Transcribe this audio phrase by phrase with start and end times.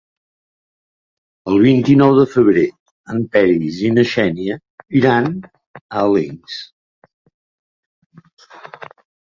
[1.51, 2.63] El vint-i-nou de febrer
[3.17, 4.59] en Peris i na Xènia
[5.03, 6.61] iran a Alins.